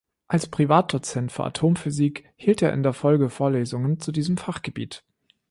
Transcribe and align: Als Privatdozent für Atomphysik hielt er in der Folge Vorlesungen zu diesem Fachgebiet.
Als 0.27 0.47
Privatdozent 0.47 1.31
für 1.31 1.43
Atomphysik 1.43 2.27
hielt 2.35 2.63
er 2.63 2.73
in 2.73 2.81
der 2.81 2.93
Folge 2.93 3.29
Vorlesungen 3.29 3.99
zu 3.99 4.11
diesem 4.11 4.35
Fachgebiet. 4.35 5.03